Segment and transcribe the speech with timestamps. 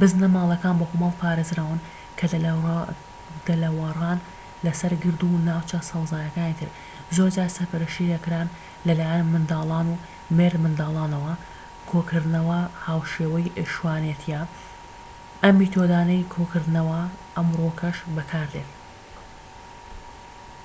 [0.00, 1.78] بزنە ماڵیەکان بە کۆمەڵ پارێزراون
[2.18, 2.26] کە
[3.48, 4.18] دەلەوەڕان
[4.64, 6.68] لەسەر گرد و ناوچە سەوزاییەکانی تر
[7.16, 8.46] زۆرجار سەرپەرشتی دەکران
[8.88, 10.00] لەلایەن منداڵان و
[10.36, 11.34] مێردمنداڵانەوە
[11.90, 14.40] کۆکردنەوە هاوشێوەی شوانێتیە
[15.42, 17.00] ئەم میتۆدانەی کۆکردنەوە
[17.36, 18.70] ئەمڕۆکەش بەکاردێت